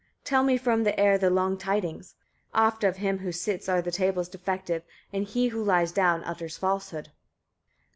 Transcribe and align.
Tell 0.23 0.43
me 0.43 0.57
from 0.57 0.83
the 0.83 0.99
air 0.99 1.19
the 1.19 1.29
long 1.29 1.59
tidings. 1.59 2.15
Oft 2.55 2.83
of 2.83 2.97
him 2.97 3.19
who 3.19 3.31
sits 3.31 3.69
are 3.69 3.83
the 3.83 3.91
tales 3.91 4.27
defective, 4.29 4.81
and 5.13 5.25
he 5.25 5.49
who 5.49 5.63
lies 5.63 5.91
down 5.91 6.23
utters 6.23 6.57
falsehood." 6.57 7.09